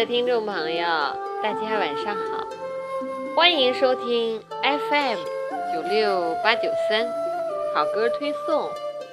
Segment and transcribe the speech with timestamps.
[0.00, 0.82] 的听众朋友，
[1.42, 2.46] 大家晚上好，
[3.36, 5.18] 欢迎收听 FM
[5.74, 7.06] 九六八九三
[7.74, 8.70] 好歌推送，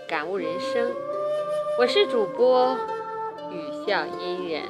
[0.08, 0.90] 感悟人生。
[1.78, 2.78] 我是主播
[3.52, 4.64] 雨笑嫣然。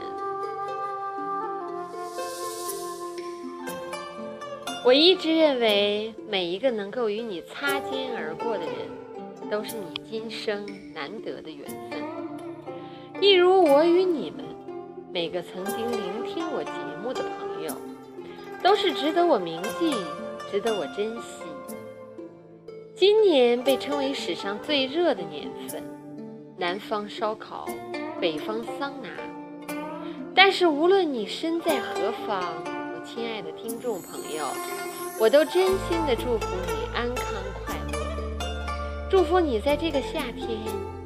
[4.84, 10.65] 我一直认为，每一个能够与你擦肩而过的人，都是你今生
[10.95, 13.21] 难得的缘分。
[13.21, 14.56] 一如我与你们。
[15.11, 16.71] 每个曾经聆听我节
[17.02, 17.73] 目的朋友，
[18.61, 19.95] 都是值得我铭记、
[20.52, 21.43] 值得我珍惜。
[22.93, 25.81] 今年被称为史上最热的年份，
[26.57, 27.67] 南方烧烤，
[28.20, 29.09] 北方桑拿。
[30.35, 34.45] 但是无论你身在何方，我亲爱的听众朋友，
[35.20, 37.26] 我都真心的祝福你安康
[37.63, 40.60] 快乐，祝福你在这个夏天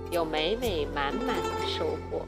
[0.09, 2.25] 有美美满满的收获。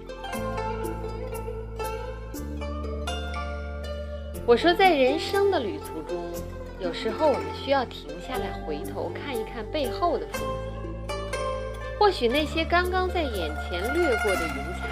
[4.45, 6.21] 我说，在人生的旅途中，
[6.77, 11.15] 有时候我们需要停下来，回头看一看背后的风景。
[11.97, 14.89] 或许那些刚刚在眼前掠过的云彩，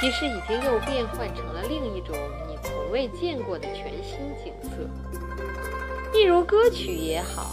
[0.00, 2.16] 其实已经又变换成了另一种
[2.48, 4.88] 你从未见过的全新景色。
[6.14, 7.50] 例如歌曲也好，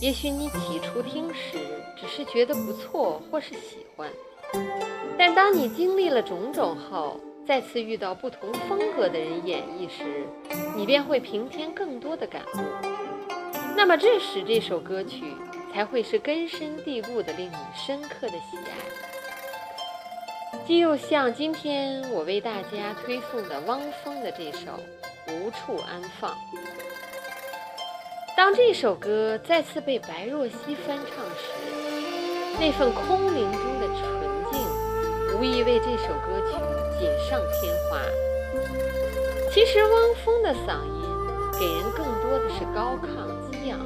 [0.00, 1.58] 也许你起初听时
[2.00, 4.08] 只是觉得不错，或是喜欢，
[5.18, 10.26] 但当你经历了种种后，再次遇到不同风格的人演绎时，
[10.76, 12.58] 你便会平添更多的感悟。
[13.76, 15.24] 那么这时这首歌曲
[15.72, 18.72] 才会是根深蒂固的令你深刻的喜爱。
[20.66, 24.78] 就像今天我为大家推送的汪峰的这首
[25.32, 26.30] 《无处安放》。
[28.36, 31.50] 当这首歌再次被白若曦翻唱时，
[32.60, 34.31] 那份空灵中的纯，
[35.38, 36.56] 无疑为这首歌曲。
[37.02, 37.98] 锦上添花。
[39.50, 41.02] 其实汪峰的嗓音
[41.58, 43.80] 给人更多的是高亢激昂、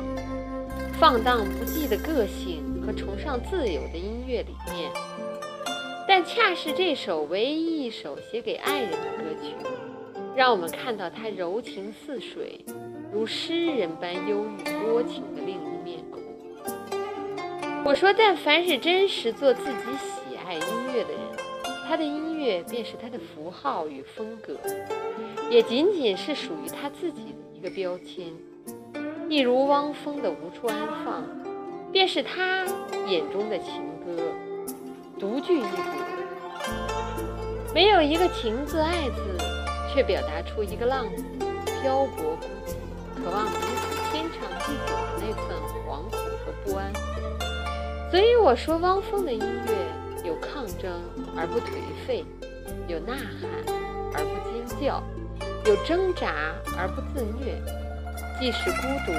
[1.00, 4.90] 放荡不羁的个性和崇尚自由的音乐理念。
[6.06, 9.54] 但恰是这首唯一一首写给爱人的歌曲，
[10.36, 12.62] 让我们看到他柔情似水、
[13.10, 16.22] 如诗人般忧郁多情的另一面孔。
[17.82, 20.60] 我说，但凡是真实做自己喜爱音
[20.94, 21.25] 乐的人。
[21.88, 24.58] 他的音乐便是他的符号与风格，
[25.48, 28.26] 也仅仅是属于他自己的一个标签。
[29.28, 31.22] 一如汪峰的《无处安放》，
[31.92, 32.64] 便是他
[33.06, 34.20] 眼中的情歌，
[35.18, 35.68] 独具一格。
[37.72, 39.38] 没有一个情字、爱字，
[39.94, 41.24] 却表达出一个浪子
[41.80, 42.74] 漂泊孤寂，
[43.14, 46.92] 渴望彼此天长地久的那份惶恐和不安。
[48.10, 50.05] 所以我说，汪峰的音乐。
[50.26, 50.90] 有抗争
[51.36, 51.70] 而不颓
[52.04, 52.24] 废，
[52.88, 53.48] 有呐喊
[54.12, 55.00] 而不尖叫，
[55.64, 57.54] 有挣扎而不自虐。
[58.40, 59.12] 即使孤独，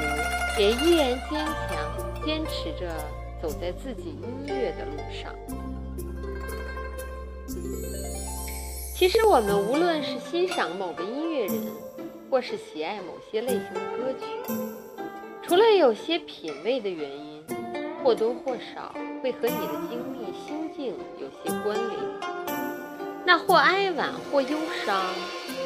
[0.59, 2.91] 也依然坚强，坚持着
[3.41, 5.34] 走在自己音乐的路上。
[8.94, 11.67] 其实，我们无论是欣赏某个音乐人，
[12.29, 14.25] 或是喜爱某些类型的歌曲，
[15.41, 17.44] 除了有些品味的原因，
[18.03, 22.00] 或多或少会和你的经历、心境有些关联。
[23.25, 25.01] 那或哀婉，或忧伤，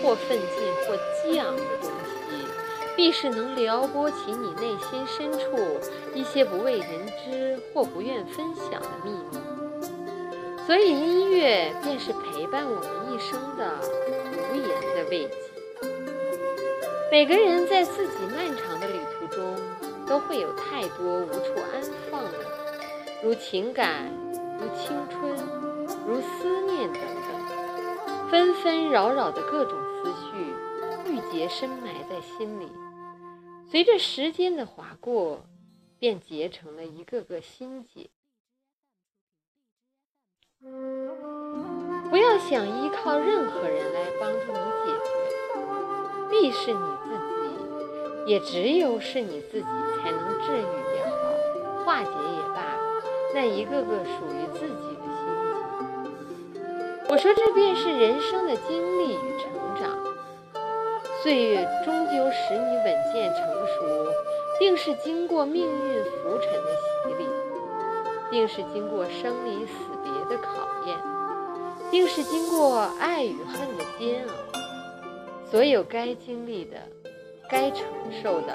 [0.01, 2.45] 或奋进，或激昂的东西，
[2.95, 5.79] 必是能撩拨起你内心深处
[6.16, 6.88] 一些不为人
[7.23, 9.38] 知或不愿分享的秘密。
[10.66, 13.72] 所以，音乐便是陪伴我们一生的
[14.51, 15.31] 无言的慰藉。
[17.12, 19.56] 每个人在自己漫长的旅途中。
[20.07, 21.61] 都会有太多无处，
[23.24, 24.12] 如情感，
[24.59, 25.32] 如青春，
[26.08, 32.68] 如思念等等，纷纷扰扰的各种思绪，郁结深埋在心里，
[33.69, 35.45] 随着时间的划过，
[36.00, 38.10] 便结成了一个个心结。
[42.10, 45.10] 不要想依靠任何人来帮助你解决，
[46.30, 47.16] 必是你自
[48.25, 49.68] 己，也只有是你自己。
[50.01, 52.70] 才能治愈也好，化解也罢，
[53.33, 55.25] 那一个个属于自己的心
[56.54, 56.60] 结。
[57.10, 59.50] 我说这便是人生的经历与成
[59.80, 59.98] 长。
[61.24, 64.12] 岁月终究使你稳健成熟，
[64.60, 67.25] 定是经过命运浮沉的洗礼，
[68.30, 69.74] 定是经过生离死
[70.04, 70.98] 别的考验，
[71.92, 74.33] 定是经过爱与恨的煎熬。
[75.50, 76.78] 所有该经历的，
[77.50, 77.86] 该承
[78.24, 78.54] 受的。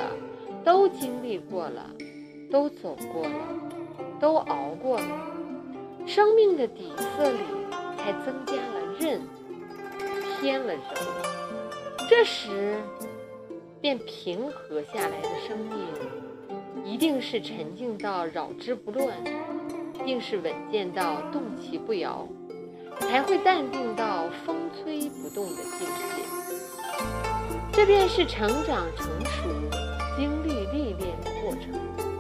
[0.65, 1.89] 都经历过了，
[2.51, 3.31] 都走过了，
[4.21, 5.07] 都熬过了，
[6.07, 7.39] 生命的底色里
[7.99, 9.21] 才增加了韧，
[10.41, 10.81] 添了柔。
[12.09, 12.77] 这时，
[13.81, 15.77] 便平和下来的生命，
[16.85, 19.09] 一定是沉静到扰之不乱，
[20.05, 22.27] 定是稳健到动其不摇，
[23.01, 26.25] 才会淡定到风吹不动的境界。
[27.73, 29.49] 这便是成长成熟、
[30.17, 32.16] 经历历练的过程。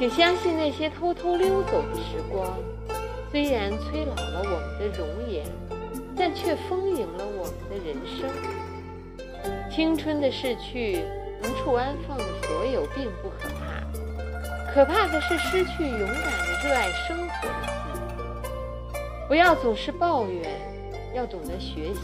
[0.00, 2.56] 请相信那些偷偷溜走的时光，
[3.30, 5.44] 虽然催老了我们的容颜，
[6.16, 8.26] 但却丰盈了我们的人生。
[9.70, 11.04] 青春的逝去，
[11.42, 18.98] 无处安放的所有，并不可怕，可怕的是失去勇敢的热爱生活的心。
[19.28, 20.50] 不要总是抱怨，
[21.14, 22.00] 要懂得学习，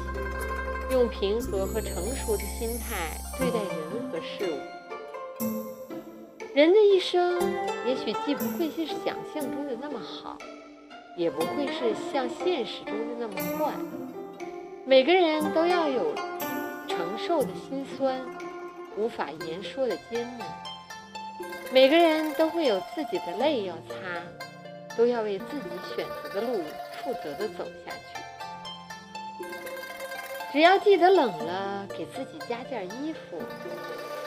[0.91, 4.86] 用平和和成熟的心态对待人和事物。
[6.57, 7.39] 人的一生，
[7.85, 10.39] 也许既不会是想象中的那么好，
[11.15, 13.75] 也不会是像现实中的那么坏。
[14.87, 16.15] 每个人都要有。
[16.89, 18.19] 承受的心酸，
[18.97, 20.49] 无法言说的艰难，
[21.71, 23.95] 每个人都会有自己的泪要擦，
[24.97, 26.63] 都要为自己选择的路
[27.05, 29.45] 负责的走下去。
[30.53, 33.37] 只要记得冷了，给自己加件衣服；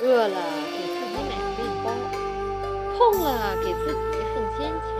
[0.03, 1.87] 饿了，给自己买个面包；
[2.99, 4.91] 痛了，给自己一份坚强；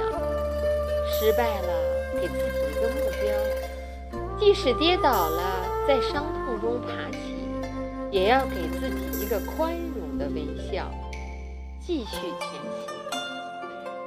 [1.05, 1.69] 失败了，
[2.13, 3.27] 给自己一个目标。
[4.39, 7.17] 即使跌倒了，在伤痛中爬起。
[8.09, 10.89] 也要给自己一个宽容的微笑，
[11.81, 12.87] 继续前行，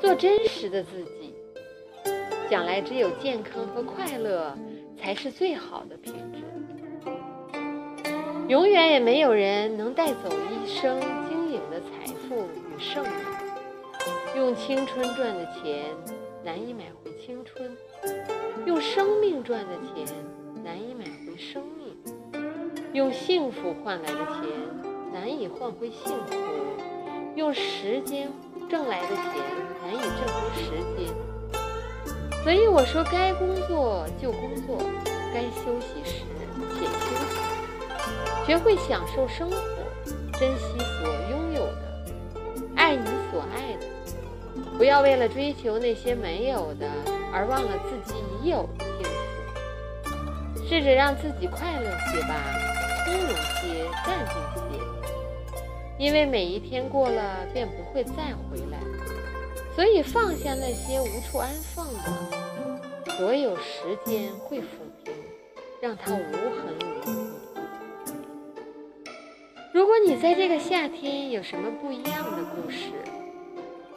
[0.00, 1.35] 做真实的自己。
[2.50, 4.56] 将来只有健康和快乐
[4.99, 6.43] 才是最好的品质。
[8.49, 10.99] 永远也没有人能带走一生
[11.29, 13.12] 经营的财富与盛名。
[14.34, 15.84] 用青春赚的钱
[16.43, 17.70] 难以买回青春，
[18.64, 20.06] 用生命赚的钱
[20.64, 21.94] 难以买回生命。
[22.94, 24.49] 用幸福换来的钱
[25.12, 26.34] 难以换回幸福，
[27.37, 28.31] 用时间
[28.70, 29.34] 挣来的钱
[29.82, 31.12] 难以挣回时间。
[32.43, 34.79] 所以我说，该工作就工作，
[35.32, 36.25] 该休息时
[36.75, 36.90] 且休
[37.29, 38.46] 息。
[38.46, 39.56] 学会享受生活，
[40.38, 41.82] 珍惜所拥有的，
[42.75, 43.92] 爱你所爱的。
[44.76, 46.90] 不要为了追求那些没有的，
[47.32, 50.66] 而忘了自己已有的幸福。
[50.66, 52.34] 试着让自己快乐些吧。
[53.04, 54.60] 从容些，淡定些，
[55.98, 58.78] 因为每一天过了便不会再回来，
[59.74, 64.64] 所以放下那些无处安放的，所有时间会抚
[65.04, 65.12] 平，
[65.82, 67.12] 让它无痕无迹。
[69.74, 72.92] 如果你在这个夏天有什么不一样的故事，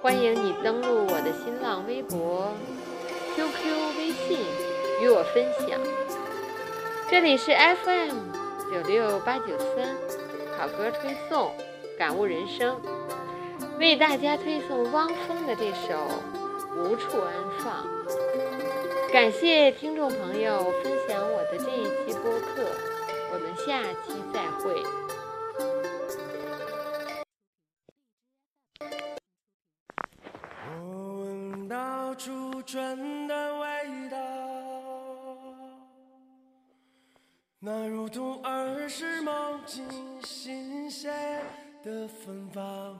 [0.05, 2.53] 欢迎你登录我的新浪微博、
[3.35, 4.37] QQ、微信
[5.01, 5.81] 与我分享。
[7.09, 8.11] 这里是 FM。
[8.71, 9.97] 九六八九三，
[10.59, 11.51] 好歌推送，
[11.97, 12.79] 感悟人生，
[13.79, 16.07] 为大家推送汪峰的这首
[16.77, 17.87] 《无处安放》。
[19.11, 22.61] 感谢听众朋友分享我的这一期播客，
[23.33, 24.83] 我们下期再会。
[32.65, 34.17] 春的味道。
[37.59, 39.83] 那如同儿时梦境
[40.23, 41.41] 新鲜
[41.83, 42.99] 的芬芳，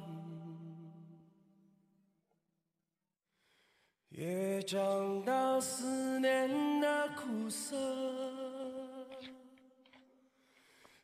[4.10, 7.75] 也尝到思念的苦涩。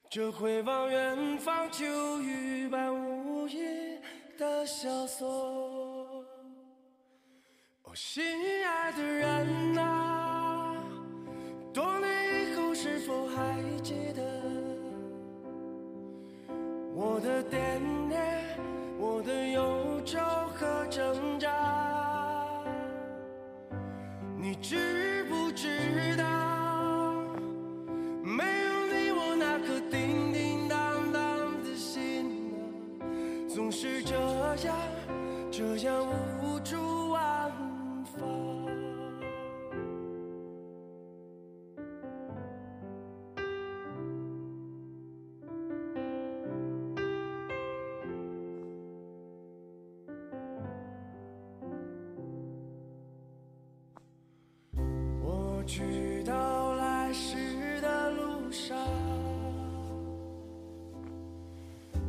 [0.09, 1.85] 这回望远方秋
[2.21, 3.99] 雨般无垠
[4.37, 5.90] 的萧索，
[7.91, 8.23] 我，心
[8.65, 10.73] 爱的人啊，
[11.73, 12.09] 多年
[12.53, 12.73] 以后。
[12.73, 14.23] 是否还记得
[16.95, 17.59] 我的惦
[18.07, 18.41] 念，
[18.97, 20.17] 我的忧愁
[20.55, 22.63] 和挣扎？
[24.37, 27.13] 你知不知道，
[28.23, 32.25] 没有你，我那颗叮叮当当的心
[33.01, 33.03] 啊，
[33.53, 34.15] 总是这
[34.65, 34.75] 样，
[35.51, 36.40] 这样无
[55.71, 58.77] 去到来时的路上，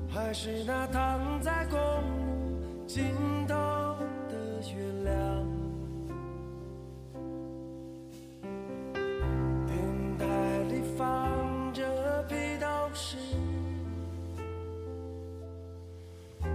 [0.08, 3.04] 还是那躺在公路尽
[3.46, 3.54] 头
[4.28, 4.34] 的
[4.74, 5.46] 月亮，
[9.64, 10.24] 电台
[10.68, 13.16] 里放着披头士，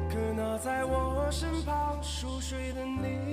[0.09, 3.26] 可那在我身旁熟睡的你。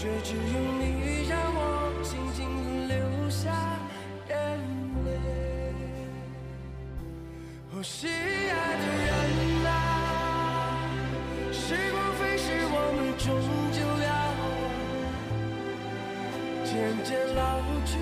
[0.00, 0.40] 却只有
[0.78, 2.46] 你让我静静
[2.86, 2.96] 流
[3.28, 3.50] 下
[4.28, 4.36] 眼
[5.04, 5.10] 泪。
[7.74, 9.10] 我心爱的人
[9.66, 9.68] 啊
[11.50, 13.26] 时光飞逝我们终
[13.74, 14.08] 究要
[16.64, 16.70] 渐
[17.02, 17.98] 渐老去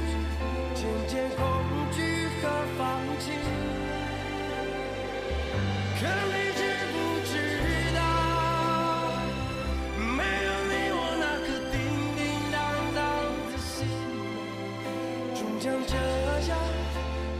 [0.75, 1.41] 渐渐恐
[1.93, 2.45] 惧和
[2.76, 2.85] 放
[3.19, 3.25] 弃。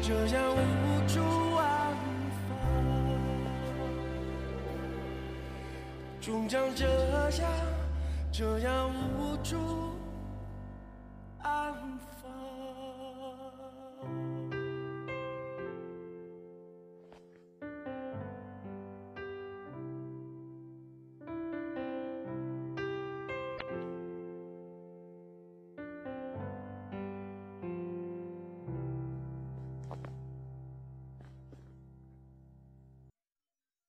[0.07, 1.21] 这样无助
[1.57, 1.93] 安
[2.47, 2.49] 放，
[6.21, 7.51] 终将这样
[8.31, 9.96] 这样无助。